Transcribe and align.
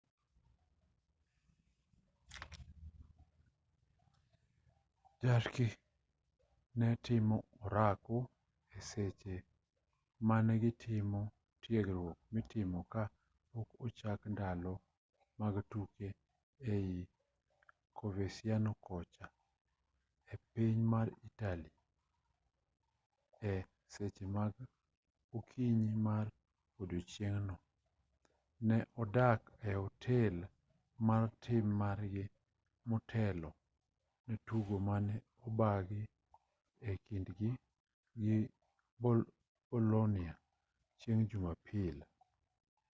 jarque 5.25 5.67
ne 6.79 6.87
timo 7.05 7.37
orako 7.65 8.17
e 8.77 8.77
seche 8.89 9.35
mane 10.27 10.53
gitimo 10.63 11.21
tiegruok 11.61 12.17
mitimo 12.33 12.79
ka 12.93 13.03
pok 13.51 13.69
ochak 13.85 14.21
ndalo 14.33 14.73
mag 15.39 15.55
tuke 15.71 16.07
ei 16.73 16.93
coverciano 17.97 18.71
kocha 18.87 19.25
e 20.33 20.33
piny 20.51 20.79
mar 20.93 21.07
italy 21.29 21.69
e 23.51 23.51
seche 23.93 24.25
mag 24.37 24.53
okinyi 25.37 25.91
ma 26.05 26.15
odiechieng'no 26.81 27.55
ne 28.67 28.77
odak 29.01 29.41
e 29.69 29.71
otel 29.87 30.35
mar 31.07 31.23
tim 31.43 31.65
margi 31.81 32.23
motelo 32.89 33.49
ne 34.25 34.35
tugo 34.47 34.75
mane 34.87 35.15
obagi 35.47 36.01
e 36.89 36.91
kindgi 37.05 37.49
gi 38.21 38.37
bolonia 39.71 40.33
chieng' 40.99 41.27
jumapil 41.31 41.97